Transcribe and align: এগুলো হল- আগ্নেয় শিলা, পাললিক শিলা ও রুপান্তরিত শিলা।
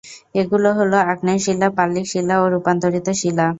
এগুলো 0.35 0.69
হল- 0.77 1.05
আগ্নেয় 1.11 1.41
শিলা, 1.45 1.67
পাললিক 1.77 2.05
শিলা 2.11 2.35
ও 2.43 2.53
রুপান্তরিত 2.53 3.07
শিলা। 3.21 3.45